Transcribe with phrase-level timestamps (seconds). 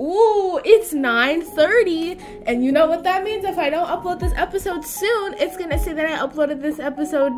[0.00, 3.44] ooh, it's 9:30, and you know what that means?
[3.44, 7.32] If I don't upload this episode soon, it's gonna say that I uploaded this episode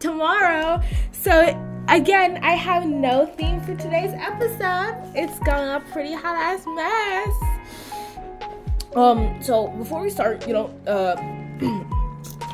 [0.00, 0.82] tomorrow.
[1.12, 1.56] So
[1.88, 4.96] again, I have no theme for today's episode.
[5.14, 7.34] It's going a pretty hot ass mess.
[8.96, 11.14] Um, so before we start, you know, uh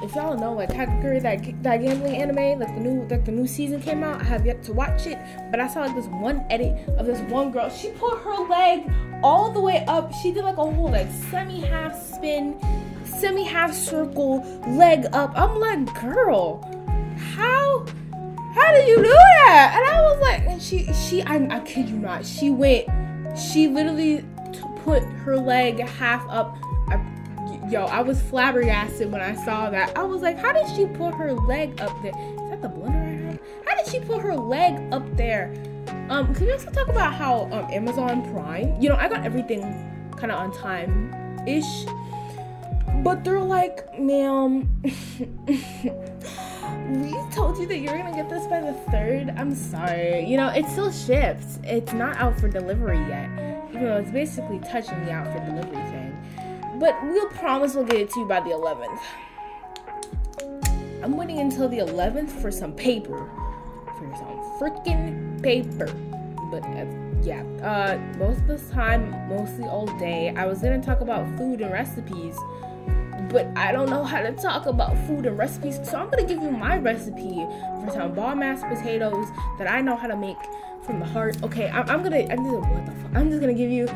[0.02, 3.46] if y'all know like Kakegurui, that that gambling anime, like the new like the new
[3.46, 5.18] season came out, I have yet to watch it,
[5.50, 7.70] but I saw like this one edit of this one girl.
[7.70, 8.90] She put her leg
[9.26, 10.12] all the way up.
[10.14, 12.56] She did like a whole like semi half spin,
[13.04, 15.32] semi half circle leg up.
[15.34, 16.62] I'm like, girl,
[17.34, 17.84] how
[18.54, 19.74] how did you do that?
[19.76, 22.86] And I was like, and she she I, I kid you not, she went,
[23.36, 26.56] she literally t- put her leg half up.
[26.86, 27.04] I,
[27.68, 29.98] yo, I was flabbergasted when I saw that.
[29.98, 32.14] I was like, how did she put her leg up there?
[32.16, 33.40] Is that the blender I have?
[33.66, 35.52] How did she put her leg up there?
[36.08, 38.80] Um, can we also talk about how um, Amazon Prime?
[38.80, 39.62] You know, I got everything
[40.16, 41.12] kind of on time
[41.48, 41.84] ish,
[43.02, 44.70] but they're like, ma'am.
[44.82, 44.92] we
[47.32, 49.34] told you that you're gonna get this by the third.
[49.36, 50.24] I'm sorry.
[50.24, 51.58] You know, it still ships.
[51.64, 53.28] It's not out for delivery yet.
[53.70, 56.16] Even though it's basically touching the out for delivery thing.
[56.78, 59.00] But we'll promise we'll get it to you by the 11th.
[61.02, 63.28] I'm waiting until the 11th for some paper.
[64.14, 65.86] Some freaking paper.
[66.50, 66.86] But uh,
[67.22, 71.60] yeah, uh, most of this time, mostly all day, I was gonna talk about food
[71.60, 72.36] and recipes
[73.30, 75.78] but I don't know how to talk about food and recipes.
[75.84, 77.46] So I'm gonna give you my recipe
[77.80, 79.26] for some bomb ass potatoes
[79.58, 80.38] that I know how to make
[80.82, 81.42] from the heart.
[81.42, 83.10] Okay, I'm, I'm gonna, I'm gonna, what the fuck?
[83.14, 83.86] I'm just gonna give you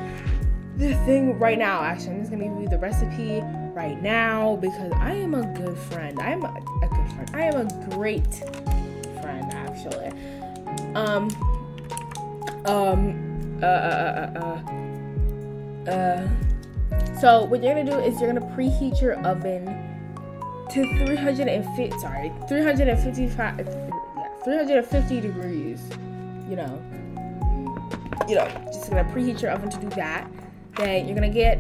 [0.77, 1.83] the thing right now.
[1.83, 3.41] Actually, I'm just gonna give you the recipe
[3.73, 6.21] right now because I am a good friend.
[6.21, 7.31] I am a, a good friend.
[7.35, 8.43] I am a great
[9.81, 10.13] actually.
[10.95, 11.29] Um,
[12.67, 14.63] um, uh, uh, uh,
[15.87, 16.29] uh, uh
[17.21, 19.67] so what you're gonna do is you're gonna preheat your oven
[20.71, 21.99] to 350.
[21.99, 23.59] Sorry, 355.
[23.59, 25.83] Yeah, 350 degrees.
[26.49, 26.83] You know.
[28.29, 30.31] You know, just gonna preheat your oven to do that.
[30.77, 31.59] Then you're gonna get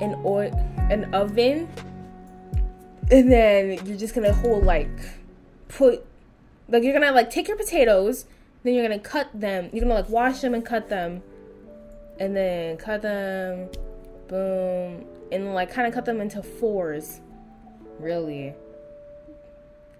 [0.00, 0.50] an oil,
[0.90, 1.68] an oven,
[3.10, 4.88] and then you're just gonna hold like
[5.68, 6.04] put
[6.68, 8.26] like you're gonna like take your potatoes,
[8.62, 9.70] then you're gonna cut them.
[9.72, 11.22] You're gonna like wash them and cut them,
[12.18, 13.68] and then cut them
[14.28, 17.20] boom, and like kind of cut them into fours,
[17.98, 18.54] really.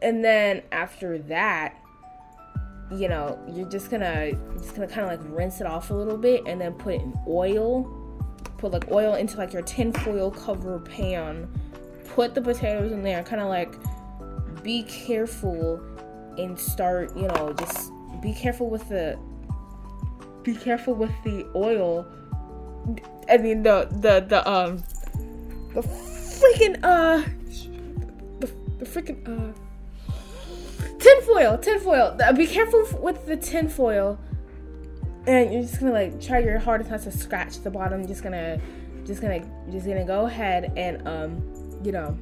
[0.02, 1.74] And then after that,
[2.90, 6.18] you know, you're just gonna just gonna kind of like rinse it off a little
[6.18, 8.02] bit, and then put in oil.
[8.58, 11.48] Put like oil into like your tinfoil cover pan.
[12.14, 13.74] Put the potatoes in there, kind of like
[14.62, 15.80] be careful
[16.38, 17.92] and start, you know, just
[18.22, 19.18] be careful with the
[20.42, 22.06] be careful with the oil
[23.28, 24.82] I mean the the the um
[25.74, 27.24] the freaking uh
[28.38, 28.46] the,
[28.78, 29.52] the freaking uh
[30.98, 32.16] tinfoil tinfoil.
[32.22, 34.18] Uh, be careful with the tinfoil,
[35.26, 38.06] and you're just gonna like try your hardest not to scratch the bottom.
[38.06, 38.60] Just gonna
[39.04, 42.16] just gonna just gonna go ahead and um you know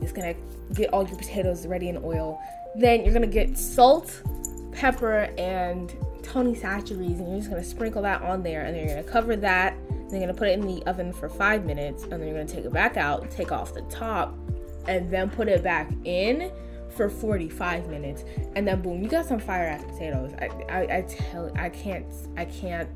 [0.00, 0.34] just gonna
[0.74, 2.40] get all your potatoes ready in oil.
[2.78, 4.22] Then you're gonna get salt,
[4.70, 8.96] pepper, and Tony Chachere's, and you're just gonna sprinkle that on there, and then you're
[8.96, 9.76] gonna cover that.
[9.88, 12.46] Then you're gonna put it in the oven for five minutes, and then you're gonna
[12.46, 14.38] take it back out, take off the top,
[14.86, 16.52] and then put it back in
[16.90, 18.24] for 45 minutes,
[18.54, 20.32] and then boom, you got some fire ass potatoes.
[20.40, 22.06] I, I, I tell, I can't,
[22.36, 22.88] I can't.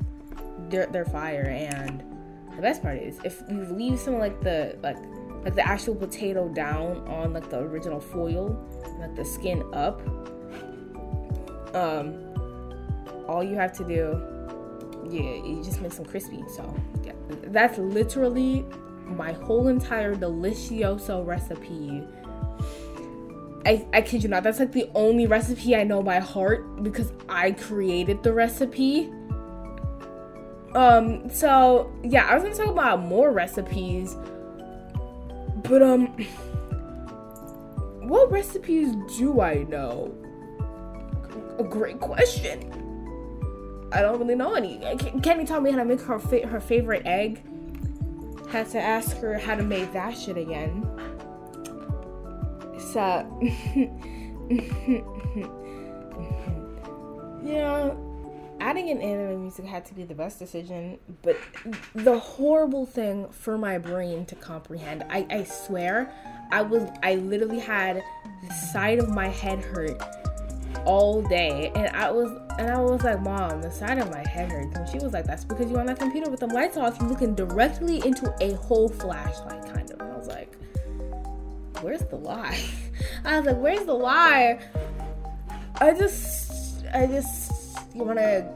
[0.69, 2.01] They're they're fire, and
[2.55, 4.97] the best part is if you leave some like the like
[5.43, 8.57] like the actual potato down on like the original foil,
[8.99, 10.01] like the skin up.
[11.75, 12.33] Um,
[13.27, 14.21] all you have to do,
[15.09, 16.43] yeah, you just make some crispy.
[16.55, 17.13] So yeah,
[17.47, 18.65] that's literally
[19.05, 22.03] my whole entire delicioso recipe.
[23.65, 27.13] I, I kid you not, that's like the only recipe I know by heart because
[27.29, 29.11] I created the recipe.
[30.75, 34.17] Um, so yeah, I was gonna talk about more recipes,
[35.63, 36.07] but um,
[38.01, 40.13] what recipes do I know?
[41.57, 42.69] A great question.
[43.91, 44.79] I don't really know any.
[45.21, 47.41] Kenny taught me how to make her fa- her favorite egg.
[48.49, 50.87] Had to ask her how to make that shit again.
[52.93, 52.99] So,
[57.43, 57.93] yeah,
[58.63, 61.37] adding in anime music had to be the best decision, but
[61.93, 66.13] the horrible thing for my brain to comprehend, I, I swear,
[66.49, 68.01] I was, I literally had
[68.41, 70.01] the side of my head hurt
[70.85, 74.51] all day, and I was And I was like, Mom, the side of my head
[74.51, 74.77] hurts.
[74.77, 77.09] And she was like, That's because you're on that computer with the lights off, you're
[77.09, 79.99] looking directly into a whole flashlight, kind of.
[79.99, 80.55] And I was like,
[81.81, 82.63] Where's the lie?
[83.25, 84.59] I was like, Where's the lie?
[85.81, 87.42] I just, I just
[87.93, 88.49] wanna.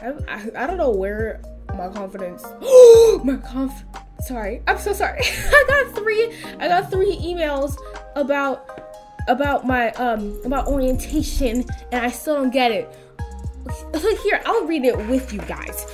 [0.00, 1.42] I, I, I don't know where
[1.76, 2.42] my confidence.
[3.24, 3.84] my conf.
[4.20, 5.20] Sorry, I'm so sorry.
[5.24, 6.32] I got three.
[6.58, 7.76] I got three emails
[8.14, 8.80] about
[9.28, 12.96] about my um about orientation and I still don't get it.
[14.24, 15.86] Here, I'll read it with you guys.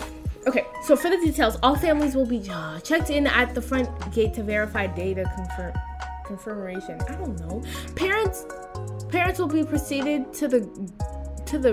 [0.46, 3.88] Okay, so for the details, all families will be uh, checked in at the front
[4.12, 5.74] gate to verify data confirm
[6.24, 7.00] confirmation.
[7.08, 7.62] I don't know.
[7.96, 8.46] Parents
[9.10, 10.60] parents will be proceeded to the
[11.48, 11.72] to the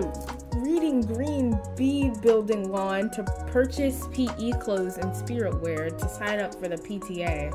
[0.55, 6.55] Reading Green B building lawn to purchase PE clothes and spirit wear to sign up
[6.55, 7.51] for the PTA.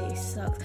[0.00, 0.58] PTA sucks.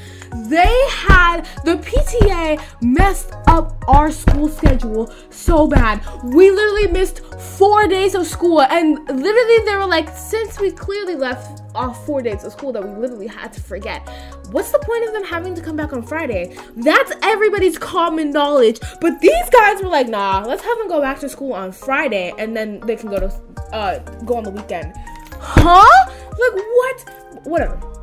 [0.50, 6.06] They had the PTA messed up our school schedule so bad.
[6.24, 7.20] We literally missed
[7.58, 12.22] four days of school, and literally they were like, since we clearly left off four
[12.22, 14.08] days of school that we literally had to forget,
[14.52, 16.58] what's the point of them having to come back on Friday?
[16.76, 18.80] That's everybody's common knowledge.
[19.02, 22.34] But these guys were like, nah, let's have them go back to school on Friday,
[22.38, 23.42] and then they can go to
[23.74, 24.94] uh, go on the weekend.
[25.40, 26.12] Huh?
[26.38, 27.46] Like what?
[27.46, 27.95] Whatever.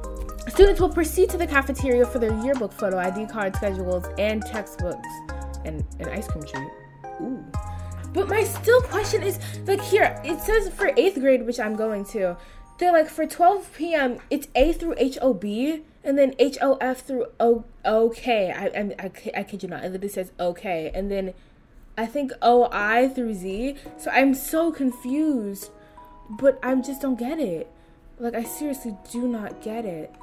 [0.52, 5.08] Students will proceed to the cafeteria for their yearbook photo, ID card schedules, and textbooks,
[5.64, 6.68] and an ice cream treat.
[7.22, 7.42] Ooh.
[8.12, 12.04] But my still question is like here, it says for eighth grade, which I'm going
[12.06, 12.36] to,
[12.76, 14.18] they're like for 12 p.m.
[14.28, 15.42] it's A through HOB
[16.04, 18.50] and then HOF through O OK.
[18.50, 20.90] I, I, I, I kid you not, it says OK.
[20.94, 21.32] And then
[21.96, 23.76] I think OI through Z.
[23.96, 25.70] So I'm so confused,
[26.28, 27.72] but I just don't get it.
[28.18, 30.14] Like, I seriously do not get it.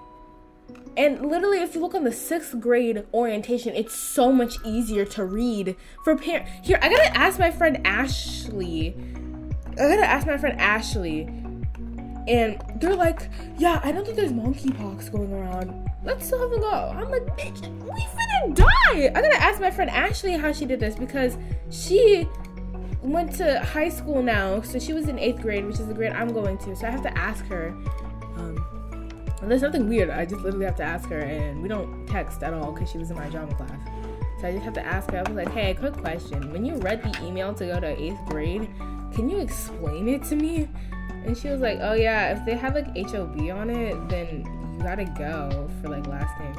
[0.98, 5.24] And literally, if you look on the sixth grade orientation, it's so much easier to
[5.24, 6.52] read for parents.
[6.62, 8.96] Here, I gotta ask my friend Ashley.
[9.74, 11.22] I gotta ask my friend Ashley.
[12.28, 15.90] And they're like, yeah, I don't think there's monkeypox going around.
[16.04, 16.94] Let's still have a go.
[16.96, 19.06] I'm like, bitch, we finna die.
[19.16, 21.38] I gotta ask my friend Ashley how she did this because
[21.70, 22.28] she
[23.02, 24.62] went to high school now.
[24.62, 26.76] So she was in eighth grade, which is the grade I'm going to.
[26.76, 27.74] So I have to ask her.
[29.42, 30.10] And there's nothing weird.
[30.10, 32.98] I just literally have to ask her, and we don't text at all because she
[32.98, 33.80] was in my drama class.
[34.42, 35.20] So I just have to ask her.
[35.20, 36.52] I was like, "Hey, quick question.
[36.52, 38.70] When you read the email to go to eighth grade,
[39.14, 40.68] can you explain it to me?"
[41.26, 44.46] And she was like, "Oh yeah, if they have like HOB on it, then
[44.78, 46.56] you gotta go for like last name."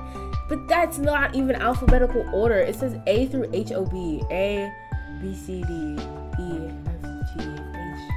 [0.49, 2.59] But that's not even alphabetical order.
[2.59, 3.95] It says A through HOB.
[4.31, 4.71] A,
[5.21, 5.99] B, C, D,
[6.39, 8.11] E, F, G, H,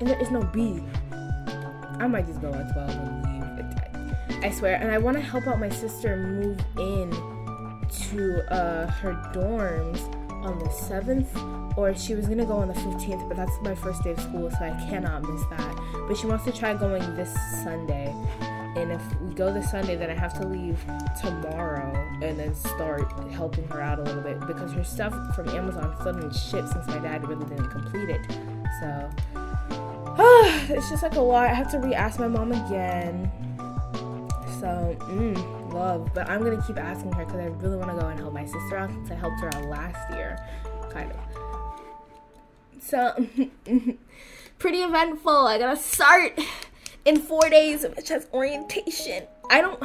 [0.00, 0.82] and there is no B.
[1.98, 3.25] I might just go at 12 and leave.
[4.42, 4.76] I swear.
[4.76, 7.10] And I want to help out my sister move in
[8.10, 10.00] to uh, her dorms
[10.44, 14.02] on the 7th, or she was gonna go on the 15th, but that's my first
[14.04, 15.76] day of school, so I cannot miss that.
[16.06, 18.14] But she wants to try going this Sunday.
[18.76, 20.78] And if we go this Sunday, then I have to leave
[21.20, 21.92] tomorrow
[22.22, 26.12] and then start helping her out a little bit because her stuff from Amazon still
[26.12, 28.20] didn't since my dad really didn't complete it.
[28.80, 29.10] So,
[30.74, 31.48] it's just like a lot.
[31.48, 33.30] I have to re ask my mom again
[34.66, 36.10] so, mm, love.
[36.12, 38.44] But I'm gonna keep asking her because I really want to go and help my
[38.44, 40.36] sister out since I helped her out last year,
[40.90, 41.18] kind of.
[42.80, 43.14] So,
[44.58, 45.46] pretty eventful.
[45.46, 46.40] I gotta start
[47.04, 49.24] in four days, which has orientation.
[49.50, 49.80] I don't.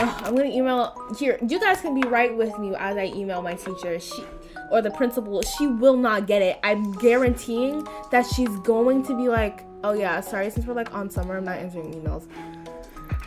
[0.00, 1.38] Oh, I'm gonna email here.
[1.46, 4.00] You guys can be right with me as I email my teacher.
[4.00, 4.24] She
[4.72, 5.40] or the principal.
[5.42, 6.58] She will not get it.
[6.64, 10.50] I'm guaranteeing that she's going to be like, "Oh yeah, sorry.
[10.50, 12.26] Since we're like on summer, I'm not answering emails."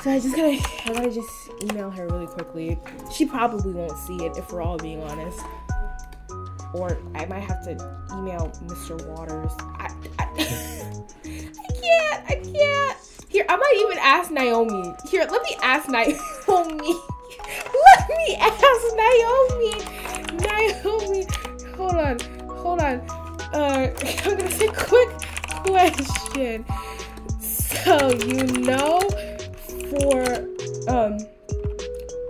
[0.03, 2.79] So I just gotta, I gotta just email her really quickly.
[3.13, 5.39] She probably won't see it if we're all being honest.
[6.73, 7.71] Or I might have to
[8.13, 9.05] email Mr.
[9.07, 9.51] Waters.
[9.77, 10.23] I, I,
[11.25, 12.97] I can't, I can't.
[13.29, 14.93] Here, I might even ask Naomi.
[15.09, 16.13] Here, let me ask Naomi.
[16.57, 19.71] let me ask Naomi.
[20.41, 21.27] Naomi,
[21.75, 22.19] hold on,
[22.57, 23.00] hold on.
[23.53, 23.93] Uh,
[24.25, 25.09] I'm gonna say quick
[25.63, 26.65] question.
[27.39, 29.00] So you know
[29.91, 31.17] for um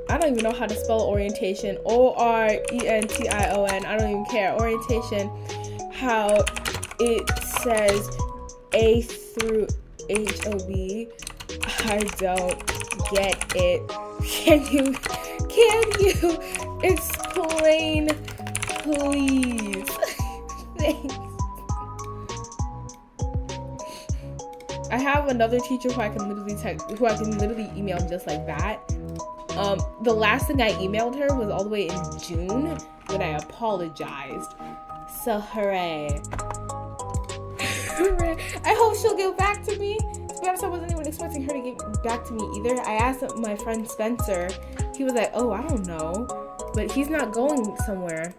[0.10, 1.78] I don't even know how to spell orientation.
[1.86, 3.86] O R E N T I O N.
[3.86, 4.54] I don't even care.
[4.56, 5.30] Orientation.
[5.94, 6.44] How
[7.00, 7.30] it
[7.62, 8.10] says
[8.74, 9.68] A through
[10.10, 11.08] H O B.
[11.86, 12.68] I don't
[13.12, 13.82] get it.
[14.22, 14.94] Can you
[15.50, 16.40] can you
[16.84, 18.08] explain
[18.84, 19.90] please?
[20.78, 21.31] Thanks.
[24.92, 28.28] I have another teacher who I can literally text, who I can literally email just
[28.28, 28.80] like that.
[29.58, 33.38] Um, the last thing I emailed her was all the way in June when I
[33.38, 34.54] apologized.
[35.24, 36.22] So hooray.
[37.60, 38.38] hooray.
[38.64, 39.98] I hope she'll get back to me.
[39.98, 42.82] To be honest, I wasn't even expecting her to get back to me either.
[42.82, 44.50] I asked my friend Spencer.
[44.96, 46.28] He was like, oh, I don't know.
[46.74, 48.34] But he's not going somewhere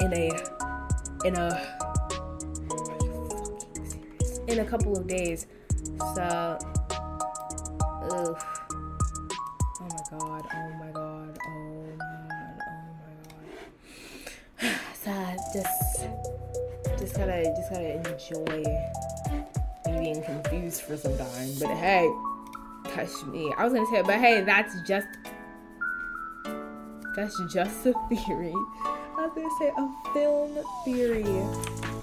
[0.00, 0.30] in a
[1.24, 1.81] in a
[4.52, 5.46] in a couple of days.
[6.14, 6.58] So.
[8.04, 8.36] Oh
[9.80, 13.44] my god, oh my god, oh my god, oh my
[14.60, 14.76] god.
[15.02, 15.10] so
[15.54, 16.06] just
[16.98, 18.62] just gotta just gotta enjoy
[19.86, 21.48] being confused for some time.
[21.58, 22.10] But hey,
[22.90, 23.52] touch me.
[23.56, 25.06] I was gonna say, but hey, that's just
[27.16, 28.54] that's just a theory.
[29.16, 31.24] I was gonna say a film theory,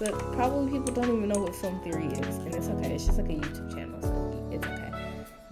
[0.00, 2.94] but probably people don't even know what film theory is, and it's okay.
[2.94, 4.90] It's just like a YouTube channel, so it's okay.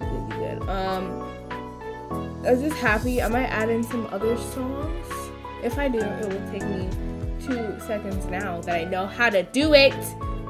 [0.00, 0.68] You good, good.
[0.70, 1.22] Um,
[2.46, 3.20] I was just happy.
[3.20, 5.06] I might add in some other songs.
[5.62, 6.88] If I do, it will take me
[7.44, 9.94] two seconds now that I know how to do it.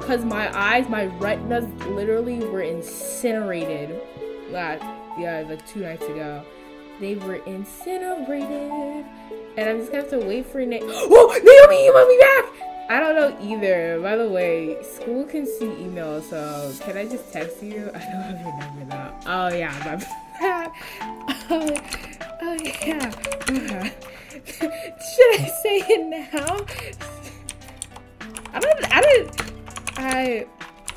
[0.00, 4.00] Cause my eyes, my retinas literally were incinerated.
[4.50, 4.83] Last,
[5.19, 6.45] yeah, like two nights ago.
[7.00, 9.05] They were incinerated.
[9.57, 10.83] And I'm just gonna have to wait for Nate.
[10.87, 12.77] Oh, Naomi, you want me back?
[12.90, 14.00] I don't know either.
[14.00, 17.90] By the way, school can see emails, so can I just text you?
[17.95, 19.12] I don't have your number though.
[19.26, 19.97] Oh yeah, my
[20.40, 20.73] bad.
[21.50, 21.76] oh,
[22.40, 23.11] oh yeah.
[24.47, 26.64] Should I say it now?
[28.54, 28.95] I don't.
[28.95, 29.40] I don't.
[29.99, 30.47] I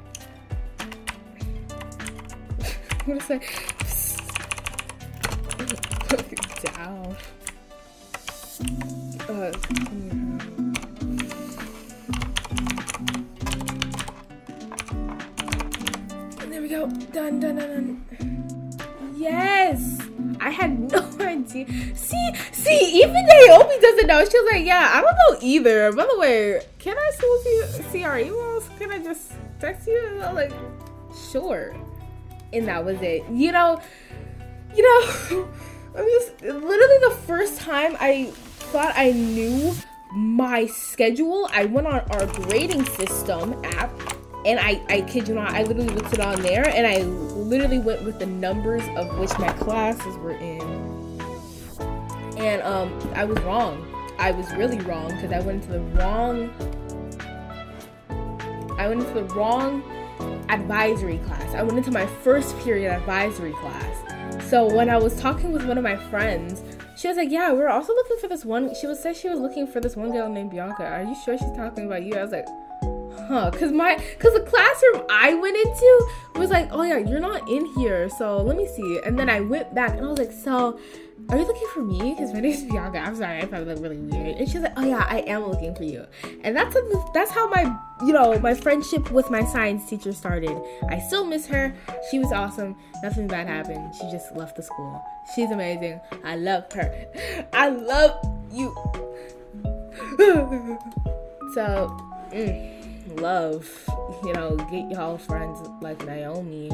[3.05, 3.73] what is that?
[6.61, 7.15] Down.
[9.29, 9.51] Uh,
[16.47, 16.87] there we go.
[17.11, 18.77] Done, done, done, done.
[19.15, 20.01] Yes!
[20.39, 21.65] I had no idea.
[21.95, 24.25] See, see, even Naomi doesn't know.
[24.25, 25.91] She was like, yeah, I don't know either.
[25.93, 28.77] By the way, can I still see, see our emails?
[28.79, 30.21] Can I just text you?
[30.23, 30.53] I'm like,
[31.31, 31.75] sure
[32.53, 33.23] and that was it.
[33.31, 33.81] You know,
[34.75, 35.47] you know,
[35.97, 38.25] I'm just literally the first time I
[38.71, 39.73] thought I knew
[40.13, 41.49] my schedule.
[41.51, 43.91] I went on our grading system app
[44.45, 47.79] and I, I kid you not, I literally looked it on there and I literally
[47.79, 50.61] went with the numbers of which my classes were in.
[52.37, 53.83] And um, I was wrong.
[54.19, 56.53] I was really wrong because I went into the wrong.
[58.77, 59.81] I went into the wrong
[60.49, 61.55] advisory class.
[61.55, 64.06] I went into my first period advisory class.
[64.47, 66.63] So when I was talking with one of my friends,
[66.95, 69.39] she was like, "Yeah, we're also looking for this one." She was said she was
[69.39, 70.85] looking for this one girl named Bianca.
[70.85, 72.15] Are you sure she's talking about you?
[72.15, 72.47] I was like,
[73.27, 77.49] "Huh," because my because the classroom I went into was like, "Oh yeah, you're not
[77.49, 80.31] in here, so let me see." And then I went back and I was like,
[80.31, 80.79] "So."
[81.29, 81.97] Are you looking for me?
[82.13, 82.99] Because my name is Bianca.
[82.99, 84.37] I'm sorry, I probably look really weird.
[84.37, 86.05] And she's like, oh yeah, I am looking for you.
[86.43, 90.57] And that's how, that's how my you know my friendship with my science teacher started.
[90.89, 91.75] I still miss her.
[92.09, 92.77] She was awesome.
[93.03, 93.93] Nothing bad happened.
[93.95, 95.03] She just left the school.
[95.35, 95.99] She's amazing.
[96.23, 97.05] I love her.
[97.53, 98.19] I love
[98.51, 98.73] you.
[101.53, 101.97] so,
[102.31, 103.69] mm, love.
[104.23, 106.71] You know, get y'all friends like Naomi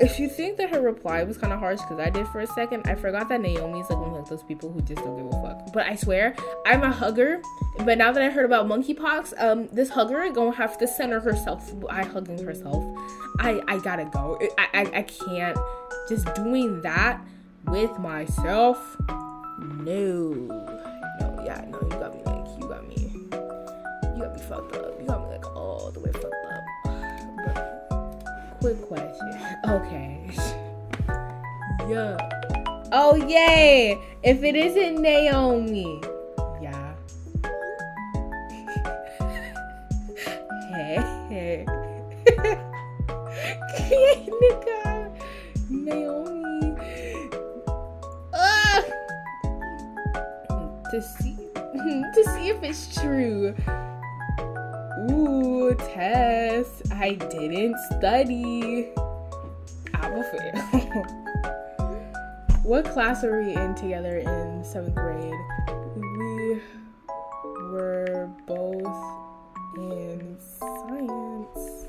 [0.00, 2.46] if you think that her reply was kind of harsh, because I did for a
[2.46, 5.42] second, I forgot that Naomi's like one of those people who just don't give a
[5.42, 5.72] fuck.
[5.72, 6.34] But I swear,
[6.66, 7.42] I'm a hugger.
[7.84, 11.72] But now that I heard about monkeypox, um, this hugger gonna have to center herself.
[11.90, 12.84] I hugging herself.
[13.40, 14.38] I I gotta go.
[14.58, 15.58] I I, I can't
[16.08, 17.20] just doing that
[17.66, 18.96] with myself.
[19.08, 20.30] No,
[21.20, 23.10] no, yeah, no, you got me like you got me.
[24.14, 25.00] You got me fucked up.
[25.00, 25.27] You got me
[28.74, 29.30] quick question.
[29.64, 30.20] Okay.
[31.88, 32.18] yeah.
[32.92, 33.98] Oh yay!
[34.22, 36.02] If it isn't Naomi.
[36.60, 36.92] Yeah.
[40.70, 40.98] hey,
[41.30, 41.64] hey.
[44.42, 45.10] nigga.
[45.70, 46.76] Naomi.
[48.34, 48.82] Ah!
[50.90, 53.54] To see to see if it's true.
[55.10, 56.92] Ooh, test.
[56.92, 58.88] I didn't study.
[59.94, 60.52] I will fail.
[62.62, 65.34] what class were we in together in seventh grade?
[65.96, 66.60] We
[67.70, 68.86] were both
[69.76, 71.86] in science.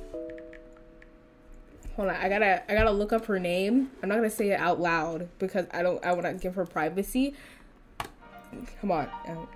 [1.95, 3.91] Hold on, I gotta I gotta look up her name.
[4.01, 7.33] I'm not gonna say it out loud because I don't I wanna give her privacy.
[8.81, 9.09] Come on.
[9.27, 9.47] Um,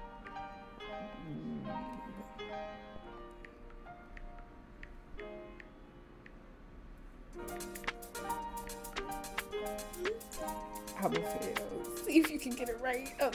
[11.03, 13.13] See if you can get it right.
[13.19, 13.29] Oh,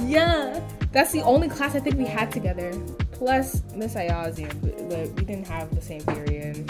[0.04, 0.60] yeah,
[0.90, 2.72] that's the only class I think we had together.
[3.12, 6.68] Plus Miss Ayazi, but, but we didn't have the same period.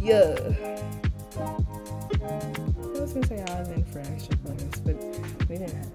[0.00, 0.38] Yeah.
[1.38, 4.96] I was gonna say I was in for extra bonus, but
[5.50, 5.90] we didn't have.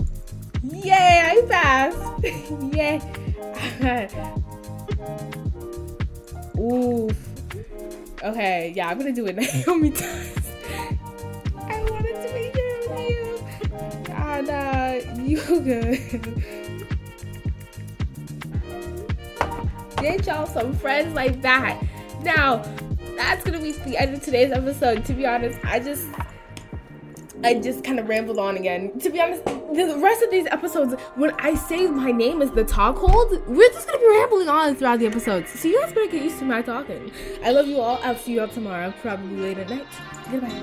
[0.63, 1.98] Yay, I passed!
[2.75, 3.01] Yay!
[6.60, 7.21] Oof.
[8.24, 9.36] Okay, yeah, I'm gonna do it
[9.66, 10.38] Naomi does.
[11.58, 13.44] I wanted to be here with you.
[14.12, 14.92] Ah, nah,
[15.24, 16.44] you good.
[19.98, 21.82] Get y'all some friends like that.
[22.22, 22.63] Now,
[23.16, 25.04] that's gonna be the end of today's episode.
[25.06, 26.08] To be honest, I just
[27.43, 29.00] I just kind of rambled on again.
[29.00, 32.63] To be honest, the rest of these episodes, when I say my name is the
[32.63, 35.50] talk hold, we're just gonna be rambling on throughout the episodes.
[35.60, 37.12] So you guys better get used to my talking.
[37.43, 38.00] I love you all.
[38.03, 39.88] I'll see you all tomorrow, probably late at night.
[40.29, 40.62] Goodbye.